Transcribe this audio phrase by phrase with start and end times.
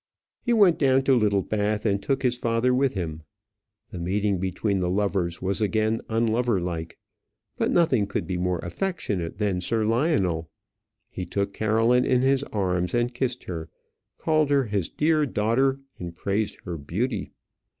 [0.41, 3.21] He went down to Littlebath, and took his father with him.
[3.91, 6.97] The meeting between the lovers was again unloverlike;
[7.55, 10.49] but nothing could be more affectionate than Sir Lionel.
[11.11, 13.69] He took Caroline in his arms and kissed her,
[14.17, 17.29] called her his dear daughter, and praised her beauty.